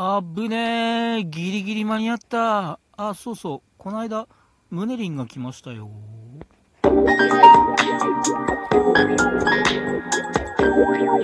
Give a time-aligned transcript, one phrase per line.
[0.00, 2.78] あぶねえ、ギリギリ間に合った。
[2.96, 4.28] あ、そうそう、この間、
[4.70, 5.76] ムネリンが来ましたよ。
[5.76, 5.90] よ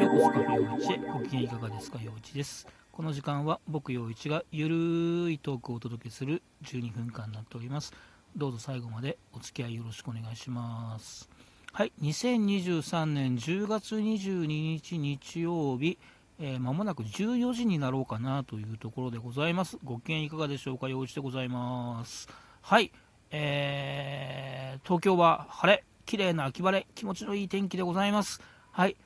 [0.06, 2.66] うこそカフェ陽一へ、ご機嫌いかがですか、陽一です。
[2.90, 7.92] この時間は僕陽一がゆるいトークをお届けする12分間になっております。
[8.36, 11.30] どうぞ最後までお付き合いよろしくお願いします。
[11.70, 15.96] はい、2023年10月22日日曜日、
[16.40, 19.78] えー、間もなく14時になろうかなというところでございます。
[19.84, 22.28] ご機嫌いかがでしょうか陽一でございます。
[22.60, 22.92] はい、
[23.30, 28.40] えー、東京は晴れ、綺麗な秋晴れ、気持ちのいい天気でございます。
[28.72, 28.96] はい。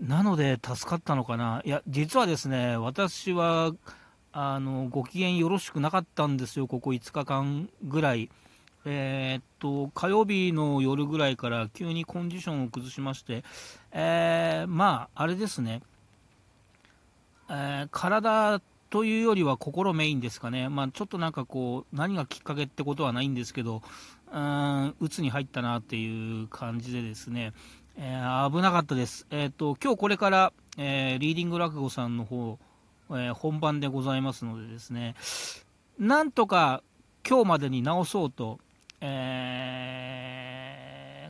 [0.00, 1.60] なので助かったのかな。
[1.64, 3.72] いや、実はですね、私は、
[4.32, 8.30] あの、ご機嫌よろしくなかったんですよ、ここ5日間ぐらい。
[8.84, 13.44] えー、っと、火曜日の夜ぐらいから急にコンディションを崩しまして、
[13.92, 15.82] えー、まあ、あれですね、
[17.48, 23.82] えー、体というよりは心メインですかね、まあ、ちょっとなんかこう、何がきっかけってことはないんですけど、
[24.32, 27.52] うん、鬱に入ったなっていう感じでですね、
[27.96, 29.26] えー、危なかったです。
[29.30, 32.58] えっ、ー、と、今日これから、えー、リーディング落語さんの方、
[33.16, 35.14] え本番でございますのでですね、
[35.98, 36.82] なんとか
[37.26, 38.58] 今日までに直そうと、
[39.00, 40.18] え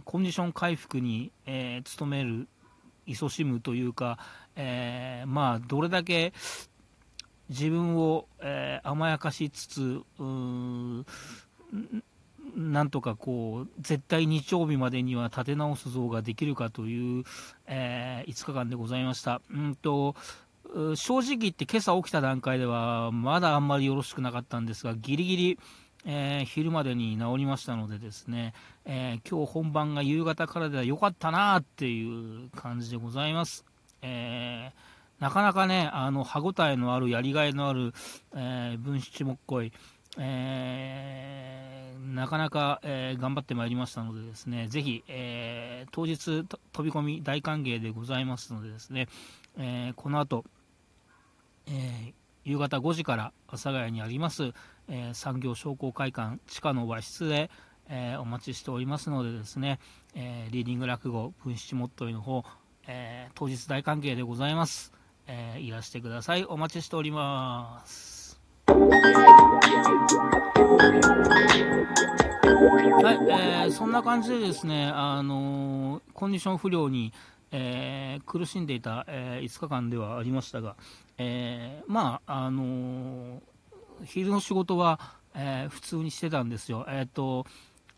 [0.04, 2.48] コンディション回復に、え努める、
[3.06, 4.18] 勤しむというか、
[4.58, 6.32] えー、まあ、どれだけ
[7.48, 10.02] 自分を、えー、甘やかしつつ、
[12.56, 17.24] なんとかこう絶対日曜日までには立て直す像ができるかという、
[17.66, 19.40] えー、5日間でございました。
[19.50, 20.14] うんと
[20.96, 25.58] 正直言って今朝起きた段階ではまだあんまりよろしくなかったんですがギリギリ、
[26.04, 28.52] えー、昼までに治りましたのでですね、
[28.84, 33.64] えー、今日本番が夕方からでは良かったなっていう感じでございます。
[34.02, 37.92] えー、なかなかね、あの歯ごたえのある、やりがいのある、
[38.34, 39.72] えー、分七もっこい、
[40.16, 49.08] えー、なかなか、えー、頑張ってまいりましたのでですね、ぜひ、えー、当日飛び込み大歓迎でございますのでですね、
[49.58, 50.44] え、この後、
[51.66, 52.14] え、
[52.44, 54.52] 夕方5時から阿佐ヶ谷にあります、
[54.88, 57.50] え、産業商工会館地下の和室で、
[57.88, 59.80] え、お待ちしておりますのでですね、
[60.14, 62.44] え、リーディング落語分七もっといの方
[62.90, 64.94] えー、当日大歓迎でございます、
[65.26, 66.46] えー、いらしてください。
[66.46, 68.40] お待ちしております。
[68.66, 68.72] は
[73.12, 77.12] い、えー、そんな感じでですね、あのコンディション不良に、
[77.50, 80.76] え苦しんでいた、え5日間ではありましたが、
[81.18, 83.42] えまあ、あの
[84.04, 84.98] 昼の仕事は、
[85.34, 86.86] え普通にしてたんですよ。
[86.88, 87.44] えっ、と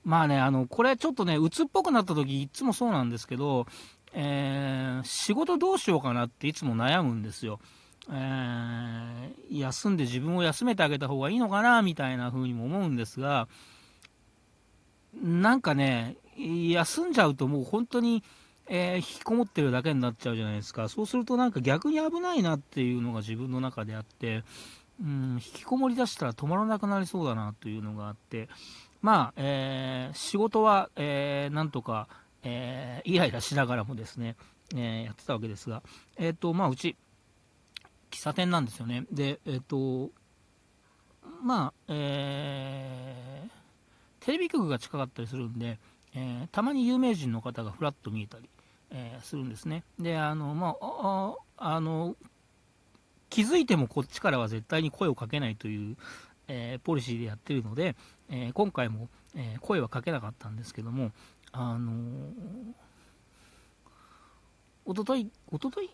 [0.05, 3.67] まあね、あの、これちょっとね、鬱っぽくなった時いつもそうなんですけど、
[4.13, 7.61] えー、仕事どうしようかなっていつも悩むんですよ。
[8.11, 13.49] えー、休んで自分を休めてあげた方がいいのかなみたいな風にも思うんですが、
[15.23, 18.23] なんかね、休んじゃうともう本当に、
[18.69, 20.89] えー、引きこもってるだけになっちゃうじゃないですか。
[20.89, 24.45] そうするとなんか逆に危ないなっていうのが自分の中であって、
[25.01, 28.49] うん、引きこもりだしたら止まらなくなりそうだなというのがあって、
[29.03, 32.09] まあ、えー、仕事は、えー、なんとか、
[32.43, 34.37] えー、イライラしながらもですね、
[34.75, 35.83] えー、やってたわけですが、
[36.17, 36.97] えっ、ー、と、まあ、うち、
[38.11, 39.07] 喫茶店なんですよね。
[39.11, 40.11] で、えっ、と、
[41.43, 45.79] まあ、えー、テレビ局が近かったりするんで、
[46.15, 48.49] えたまに有名人の方がふらっと見えたり、
[48.91, 49.85] えするんですね。
[49.99, 52.17] で、あの、まあ、あの、
[53.29, 55.97] 気づいてもこっちからは絶対に声をかけないという、
[56.49, 57.95] え、ポリシーでやってるので、
[58.29, 61.13] え、今回も、え、声はかけなかったんですけども、
[61.53, 62.35] あのー、
[64.85, 65.91] おととい、おととい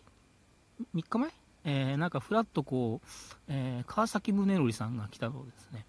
[0.95, 1.31] ?3 日前？
[1.65, 3.07] えー、なんかふらっとこう、
[3.49, 5.85] えー、川崎宗則さんが来たのですね、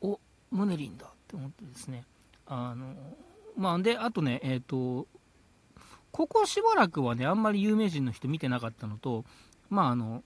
[0.00, 0.18] お、
[0.50, 2.04] 宗林だって思ってですね、
[2.46, 2.94] あの
[3.56, 5.06] まあ、で、あとね、えっ、と、
[6.10, 9.24] ここしばらくはね、あんまり有名人の人見てなかったのと、
[9.70, 10.22] まあ、あの、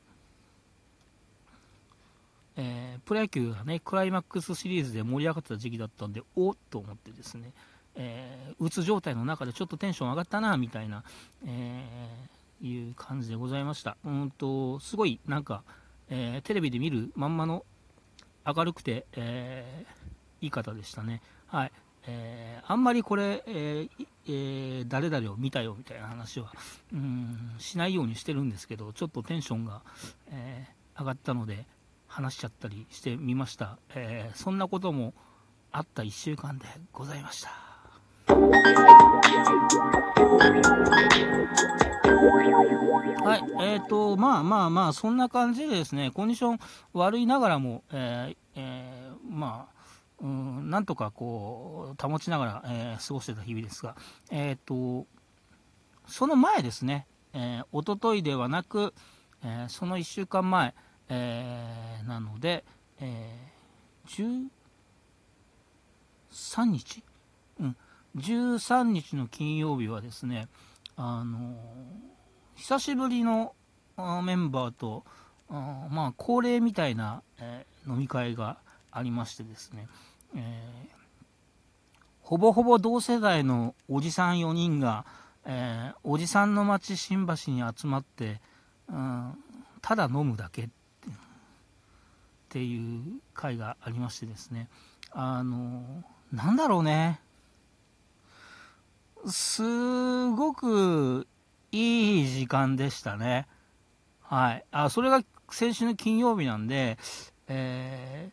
[2.57, 7.53] えー、プロ野球がね、クライマックスシリーズで盛り上がってた時期だったんで、おっと思ってですね、
[7.97, 11.03] えー、うつ状態の中でちょっとテンション上がったな、みたいな、
[11.47, 13.97] えー、いう感じでございました。
[14.05, 15.65] うんと、すごいなんか、
[16.09, 17.65] えー、テレビで見るまんまの
[18.47, 21.23] 明るくて、えー、いい方でしたね。
[21.47, 21.73] はい。
[22.09, 23.89] えー、あんまりこれ、え
[24.29, 26.53] え、誰々を見たよみたいな話は、
[26.93, 29.83] うん、しないようにしてるんですけど、ちょっとテンションが、
[30.31, 30.69] え、
[30.99, 31.67] 上がったので、
[32.07, 33.79] 話しちゃったりしてみました。
[33.95, 35.15] えー、そんなことも
[35.73, 37.66] あった1週間でございました。
[43.27, 46.59] はい、えっ、ー、と、まあまあまあ、そんな感じでですね、コンディション
[46.93, 49.77] 悪いながらも、えーえー、まあ、
[50.21, 53.97] うん、なんとかこう、保ちながら、え、過ごしてた日々ですが、
[54.31, 55.07] えっ、と、
[56.07, 58.95] その前ですね、えー、おとといではなく、
[59.45, 60.75] え、その1週間前、
[61.09, 62.65] え、なので、
[63.01, 63.51] え、
[64.07, 64.49] 13
[66.65, 67.03] 日、
[67.61, 67.77] うん、
[68.17, 70.49] 13日の金曜日はですね、
[70.97, 71.55] あの
[72.55, 73.55] 久しぶりの
[74.25, 75.05] メンバーと、
[75.49, 78.59] あまあ、恒例みたいな、えー、飲み会が
[78.91, 79.87] ありましてですね、
[80.35, 80.97] えー、
[82.23, 85.05] ほぼほぼ同世代のおじさん4人が、
[85.45, 88.41] えー、おじさんの町新橋に集まって、
[88.89, 89.35] うん、
[89.83, 90.69] ただ飲むだけっ
[92.49, 94.69] ていう会がありましてですね
[95.11, 96.03] あの
[96.33, 97.21] なんだろうね。
[99.27, 101.27] すごく
[101.73, 103.47] いい時間でしたね。
[104.23, 104.65] はい。
[104.71, 106.99] あ、それが先週の金曜日なんで、
[107.49, 108.31] え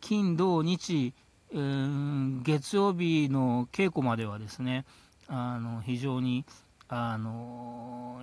[0.00, 1.14] 金、土、日、
[1.52, 4.84] うん、月曜日の稽古まではですね、
[5.28, 6.44] あの、非常に、
[6.88, 8.22] あの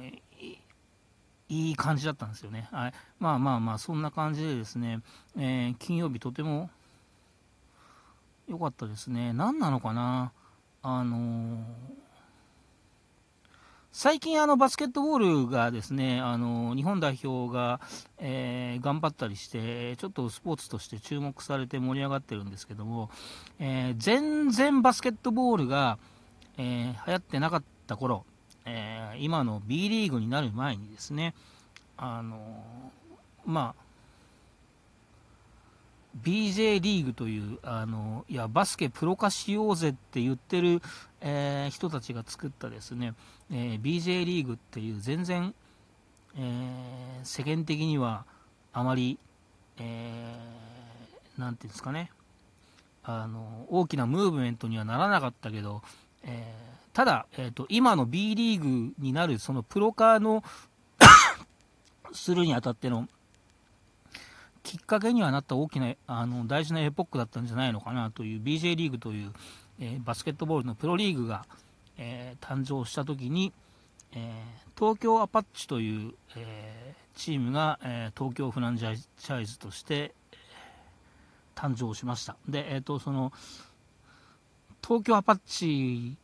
[1.50, 2.70] いい感じだったんですよね。
[2.72, 2.94] はい。
[3.20, 5.02] まあまあまあ、そんな感じでですね、
[5.36, 6.70] えー、金曜日とても
[8.48, 9.34] 良かったですね。
[9.34, 10.32] 何なのかな？
[10.84, 11.62] あのー
[13.94, 17.82] 最近あのバスケットボールがですねあの日本代表が、
[18.20, 23.10] えー、頑張ったりしてちょっとスポーツとして注目されて盛り上がってるんですけども、
[23.60, 25.98] えー、全然バスケットボールが、
[26.58, 28.24] えー、流行ってなかった頃、
[28.66, 31.34] え今の B リーグになる前にですね
[31.98, 32.64] あの
[33.46, 33.92] まあ
[36.24, 40.82] BJ リーグというあのいやバスケプロ化しようぜって言ってる、
[41.22, 43.14] えー、人たちが作ったですね、
[43.52, 45.54] えー、BJ リーグっていう全然、
[46.36, 48.26] えー、世間的には
[48.74, 49.20] あまり、
[49.78, 52.12] えー、ていうんですかね
[53.04, 55.82] あの大きなムーブメントにはならなかったけど、
[56.24, 56.54] え、
[56.94, 60.44] ただ、えーと、今の B リーグになるそのプロ化の
[62.14, 63.08] するにあたっての
[64.64, 69.34] きっかけにはなった大きなあの大事なエポックだったんじゃないのかなという BJ リーグという、
[69.82, 71.46] えー、バスケットボールのプロリーグが、
[71.98, 73.52] えー、誕生した時に、
[74.14, 80.14] えー、東京アパッチという、えチームが、え東京フランチャイズとして、
[81.56, 82.38] 誕生しました。
[82.48, 83.34] で、えーとその
[84.84, 86.18] 東京アパッチ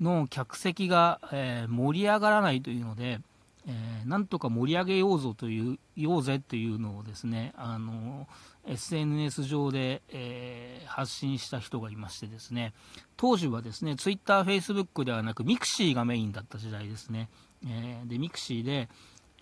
[0.00, 3.20] の客席が、え盛り上がらないというので、
[3.66, 8.26] えー、なんとか盛り上げようぞというようぜっていうのをですねあの
[8.66, 12.72] SNS 上で、えー、発信した人がいましてですね
[13.16, 17.28] 当時はですね Twitter、Facebook ではなくミクシーがメインだった時代ですね、
[17.64, 18.88] えー、でミクシーで、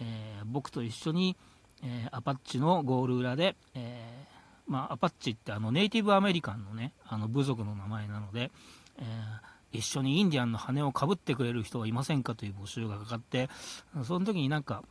[0.00, 1.36] え僕と一緒に、
[1.82, 4.26] えアパッチのゴール裏で、え
[4.66, 8.50] まあ、アパッチってあのネイティブアメリカンのねあの部族の名前なので、
[8.98, 13.50] えー一緒にインディアンの羽をかぶってくれる人はいませんかという募集がかかって
[14.04, 14.82] その時になんか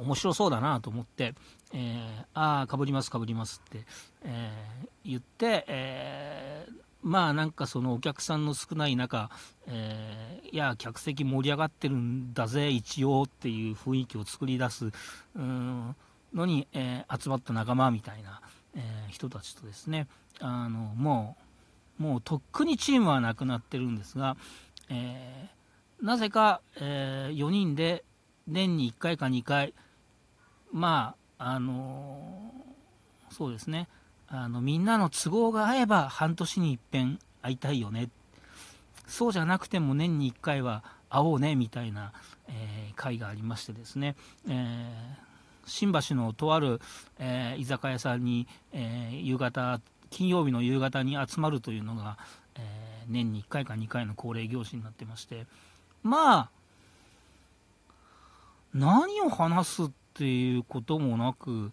[0.00, 1.34] 面白そうだなと思って、
[1.72, 3.84] えー、ああかぶりますかぶりますって、
[4.24, 9.30] えー、言って、えー、まあなんかそのお客さんの少ない中、
[9.66, 14.90] えー、いや客席盛り上がってるんだぜ一応っていう雰囲気を作り出す
[15.36, 15.94] の
[16.46, 18.40] に、えー、集まった仲間みたいな、
[18.74, 20.06] えー、人たちとですね
[20.40, 21.50] あのもう
[22.00, 24.38] もうとっくにチームはなくなってるんですが、
[24.88, 25.50] え、
[26.00, 28.04] なぜか、えー、4人で
[28.46, 29.74] 年に1回か2回、
[30.72, 33.88] まあ、あのー、そうですね、
[34.28, 38.08] あのみんなの都合が合えば半年に一遍会いたいよね、
[39.06, 42.12] そうじゃなくても年に1回は会おうねみたいな、
[42.48, 44.14] えー、会がありましてですね、
[44.48, 45.16] えー、
[45.66, 46.80] 新橋のとある、
[47.18, 52.18] えー、居酒屋さんに、え、夕方金曜日の夕方に集まるというのが、
[52.54, 55.46] え、年に1回か2回の恒例行事になってまして。
[56.02, 56.50] まあ
[58.72, 61.72] 何を話すってていうこともなく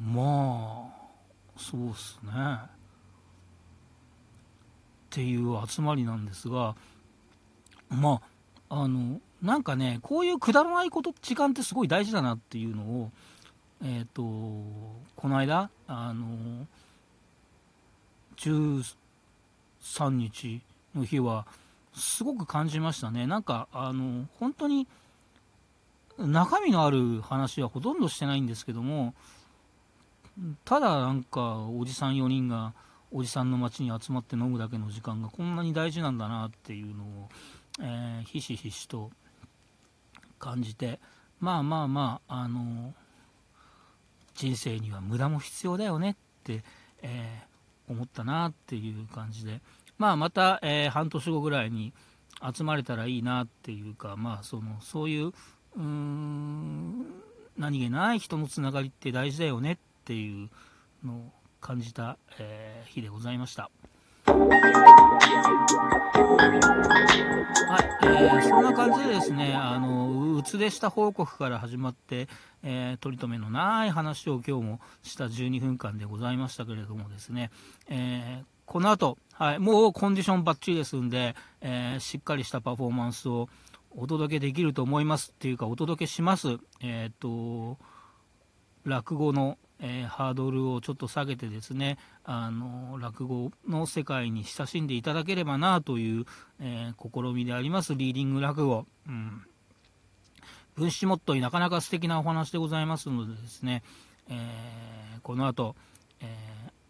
[0.00, 1.04] まあ
[1.56, 2.30] そうっすね。
[2.32, 2.66] っ
[5.10, 6.74] ていう集まりなんですが
[7.88, 8.20] ま
[8.68, 13.10] ああのなんかねこういうくだらないこと時間ってすごい大事だなっていうのを
[13.84, 14.22] えっ、ー、と
[15.14, 16.66] この間あの
[18.36, 20.62] 13日
[20.94, 21.46] の日は
[21.94, 23.26] すごく感じましたね。
[23.26, 24.88] なんかあの本当に
[26.18, 29.14] 中身のある話はほとんどしてないんですけども
[30.64, 32.72] ただなんかおじさん4人が
[33.12, 37.28] おじさんの街に集まって飲むだけの時間がこんなに大事なんだなっていうのを、
[37.80, 39.10] えー、ひしひしと
[40.38, 40.98] 感じて
[41.40, 42.92] まあまあまああの
[44.34, 46.64] 人生には無駄も必要だよねって、
[47.02, 49.60] えー、思ったなっていう感じで、
[49.96, 51.92] まあ、また、えー、半年後ぐらいに
[52.54, 55.32] 集まれたらいいなっていうか、まあ、そのそういう
[55.76, 57.06] うーん
[57.56, 60.50] 何気ない人のつながりって大事だよねっていう
[61.04, 63.70] のを感じた、えー、日でございました。
[64.26, 64.30] は
[67.80, 72.28] い、えー、そんな感じでですね、あの、うつでした報告から始まって、
[72.62, 77.50] えー、取り留めのない話を今日もした12分間でございましたけれどもですね、
[77.88, 83.48] えー、この後、はい、もうコンディションバッチリですんで、えー、しっかりしたパフォーマンスを
[83.96, 86.58] お届けできると思いますっていうか、お届けします。
[86.80, 87.78] えっ、と、
[88.84, 96.24] 落語のえー、ハードルをちょっと下げてですねあの落語の世界に親しんでいただければなという、
[96.60, 97.94] えー、試みであります。
[97.94, 99.42] リーディング落語、うん、
[100.74, 103.82] 分子モットーなかなか素敵なお話でございますのでですね、
[104.30, 105.76] えー、この後、
[106.20, 106.26] え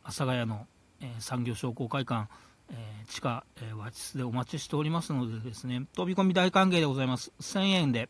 [0.05, 0.67] 阿佐ヶ谷の、
[1.01, 2.29] え産業商工会館
[2.71, 8.09] えー、地下、えー、和室でお待ちしておりますのでですね飛び込み大歓迎でございます1000円で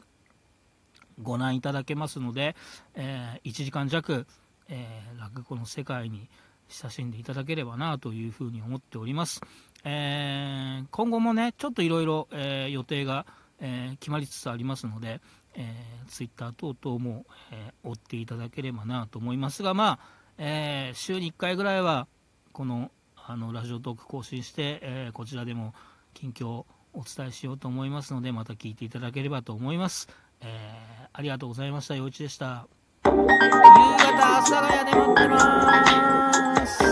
[1.22, 2.56] ご覧いただけますので、
[2.94, 4.26] えー、1時間弱、
[4.68, 6.28] えー、落語の世界に
[6.68, 9.40] 親しんでいただければなというふうに思っております。
[9.84, 12.26] えー、今後もね、ちょっといろいろ
[12.68, 13.26] 予定が、
[13.60, 15.20] えー、決まりつつありますので、
[15.54, 20.08] えー、ツイッター等々も、えー、追っていただければなと思いますが、まあ、
[20.38, 22.06] えー、週に1回ぐらいは、
[22.52, 22.90] この
[23.26, 25.72] あのラジオトーク更新して、えー、こちらでも
[26.12, 30.08] 近況をお伝えしようと思いますので、また聞いていただければと思います。
[30.42, 31.96] えー、ありがとうございました。
[31.96, 32.66] 陽一でした。
[33.06, 36.84] 夕方阿佐ヶ谷で待ってます